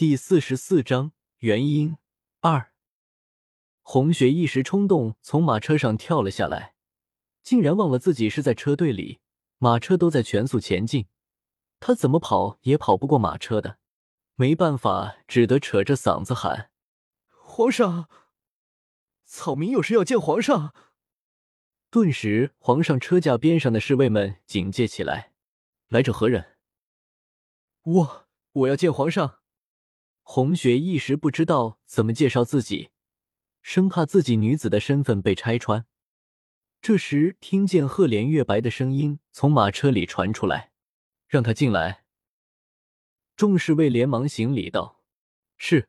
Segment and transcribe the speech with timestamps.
[0.00, 1.98] 第四十四章原因
[2.40, 2.72] 二。
[3.82, 6.74] 红雪一时冲动，从马车上跳了下来，
[7.42, 9.20] 竟然忘了自己是在车队里，
[9.58, 11.08] 马车都在全速前进，
[11.80, 13.76] 他怎么跑也跑不过马车的，
[14.36, 16.70] 没办法，只得扯着嗓子喊
[17.28, 18.08] ：“皇上！
[19.26, 20.74] 草民有事要见皇上！”
[21.92, 25.34] 顿时，皇上车架边上的侍卫们警戒起来
[25.88, 26.56] ：“来者何人
[27.84, 29.36] ？”“我，我要见皇上。”
[30.32, 32.90] 红雪一时不知道怎么介绍自己，
[33.62, 35.86] 生怕自己女子的身份被拆穿。
[36.80, 40.70] 这时，听见赫连月白的声音从马车里传出来
[41.26, 42.04] ：“让他进来。”
[43.34, 45.02] 众侍卫连忙行礼道
[45.58, 45.88] ：“是，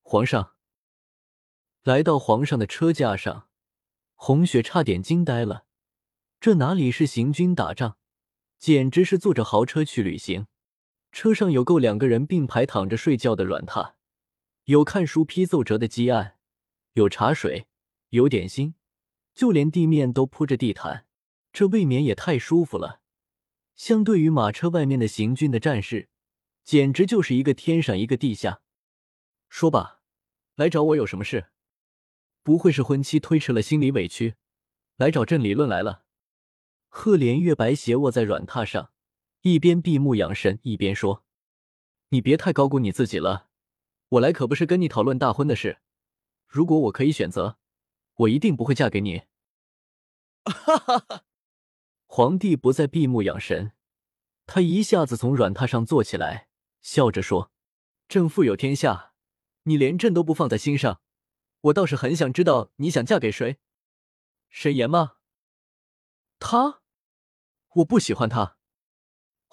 [0.00, 0.54] 皇上。”
[1.84, 3.50] 来到皇上的车架上，
[4.14, 5.66] 红雪差点惊呆了。
[6.40, 7.98] 这哪里是行军打仗，
[8.58, 10.46] 简直是坐着豪车去旅行。
[11.12, 13.92] 车上有够两个人并排躺着睡觉的软榻，
[14.64, 16.38] 有看书批奏折的积案，
[16.94, 17.66] 有茶水，
[18.08, 18.74] 有点心，
[19.34, 21.06] 就连地面都铺着地毯，
[21.52, 23.02] 这未免也太舒服了。
[23.76, 26.08] 相对于马车外面的行军的战士，
[26.64, 28.62] 简直就是一个天上一个地下。
[29.50, 30.00] 说吧，
[30.54, 31.48] 来找我有什么事？
[32.42, 34.36] 不会是婚期推迟了，心里委屈，
[34.96, 36.04] 来找朕理论来了？
[36.88, 38.91] 赫连月白斜卧在软榻上。
[39.42, 41.24] 一边闭目养神，一边说
[42.10, 43.48] ：“你别太高估你自己了。
[44.10, 45.80] 我来可不是跟你讨论大婚的事。
[46.46, 47.58] 如果我可以选择，
[48.14, 49.22] 我一定不会嫁给你。”
[50.46, 51.24] 哈哈哈！
[52.06, 53.72] 皇帝不再闭目养神，
[54.46, 56.48] 他一下子从软榻上坐起来，
[56.80, 57.50] 笑着说
[58.08, 59.14] ：“朕富有天下，
[59.64, 61.00] 你连朕都不放在心上。
[61.62, 63.58] 我倒是很想知道你想嫁给谁？
[64.50, 65.16] 沈岩吗？
[66.38, 66.82] 他？
[67.74, 68.58] 我不喜欢他。”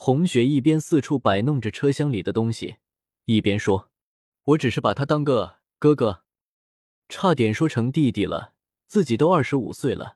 [0.01, 2.77] 红雪一边四处摆弄着车厢里的东西，
[3.25, 3.91] 一边说
[4.45, 6.23] ：“我只是把他当个哥哥，
[7.09, 8.53] 差点说成弟弟了。
[8.87, 10.15] 自己都二十五岁了，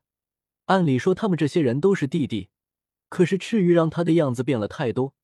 [0.68, 2.50] 按理说他们这些人都是弟弟，
[3.10, 5.16] 可是赤玉让他的样子变了太多，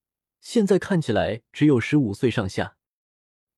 [0.41, 2.75] 现在看起来只有十五岁上下。”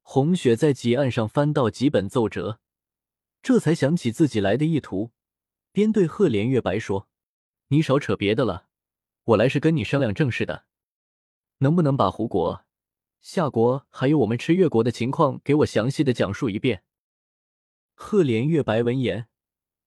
[0.04, 2.60] 红雪在几案上翻到几本奏折，
[3.42, 5.10] 这才想起自己来的意图，
[5.72, 7.10] 边对赫连月白说
[7.70, 8.68] ：“你少扯别的了，
[9.24, 10.66] 我来是跟你商量正事的。”
[11.62, 12.66] 能不能把胡国、
[13.22, 16.84] 夏国还有我们赤月国的情况给我详细的讲述一遍？
[17.94, 19.28] 赫连月白闻言，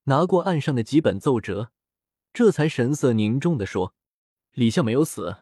[0.04, 1.72] 拿过案上的几本奏折，
[2.32, 3.92] 这才神色凝重的说
[4.54, 5.38] ：“李相没有死。”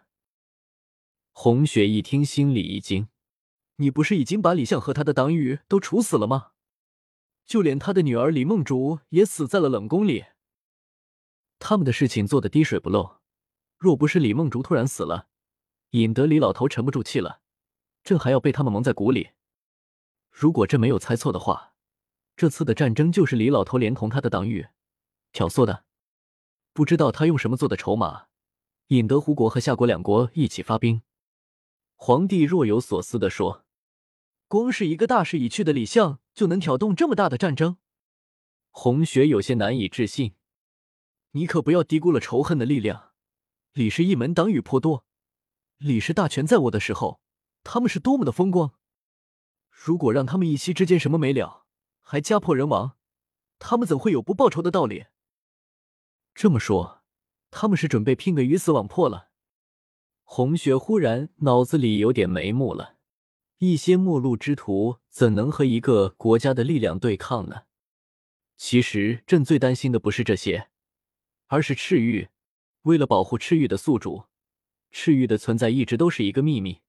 [1.33, 3.09] 红雪一听，心里一惊
[3.77, 6.53] ：“你不是已经把李相和他的党羽都处死了吗？
[7.45, 10.25] 就连他的女儿李梦竹也死在了冷宫里。
[11.59, 13.19] 他们的事情做的滴水不漏，
[13.77, 15.29] 若不是李梦竹突然死了。”
[15.93, 17.41] 引得李老头沉不住气了，
[18.03, 19.31] 朕还要被他们蒙在鼓里。
[20.31, 21.75] 如果朕没有猜错的话，
[22.35, 24.69] 这次的战争就是李老头连同他的党羽
[25.33, 25.85] 挑唆的。
[26.73, 28.29] 不知道他用什么做的筹码，
[28.87, 31.03] 引得胡国和夏国两国一起发兵。
[31.95, 33.67] 皇帝若有所思的说
[34.49, 37.77] ：“光是一个大势已去的李相，就能挑动这么大的战争？”
[38.73, 40.37] 红雪有些难以置信
[41.33, 43.11] ：“你可不要低估了仇恨的力量。
[43.75, 45.05] 李氏一门党羽颇多。”
[45.85, 47.21] 李氏大权在握的时候，
[47.65, 48.75] 他们是多么的风光。
[49.69, 51.65] 如果让他们一夕之间什么没了，
[52.01, 52.97] 还家破人亡，
[53.59, 55.07] 他们怎会有不报仇的道理？
[56.35, 57.03] 这么说，
[57.51, 59.31] 他们是准备拼个鱼死网破了？
[60.23, 62.99] 红雪忽然脑子里有点眉目了。
[63.59, 67.63] 一些末路之徒怎能和一个国家的力量对抗呢？
[68.57, 70.71] 其实朕最担心的不是这些，
[71.49, 72.29] 而是赤玉。
[72.83, 74.27] 为了保护赤玉的宿主。
[74.93, 76.83] 赤玉的存在一直都是一个秘密，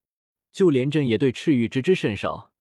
[0.52, 2.52] 就连朕也对赤玉知之甚少。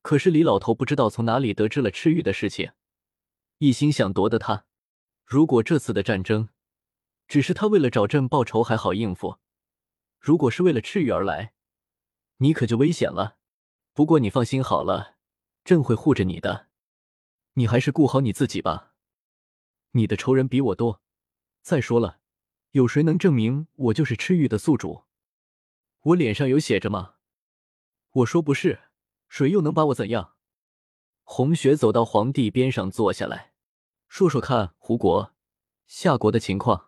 [0.00, 2.70] 可是李老头不知道从哪里得知了赤玉的事情，
[3.58, 4.64] 一心想夺得他。
[5.24, 6.48] 如果这次的战争
[7.26, 9.40] 只是他为了找朕报仇，还好应付；
[10.20, 11.52] 如果是为了赤玉而来，
[12.36, 13.38] 你可就危险了。
[13.92, 15.16] 不过你放心好了，
[15.64, 16.68] 朕会护着你的。
[17.54, 18.92] 你还是顾好你自己吧。
[19.92, 21.02] 你的仇人比我多。
[21.62, 22.20] 再说了。
[22.76, 25.04] 有谁能证明我就是赤玉的宿主？
[26.02, 27.14] 我脸上有写着吗？
[28.10, 28.80] 我说不是，
[29.30, 30.34] 谁又能把我怎样？
[31.22, 33.54] 红雪走到皇帝边上坐下来，
[34.08, 35.32] 说说看胡国、
[35.86, 36.85] 夏国的情况。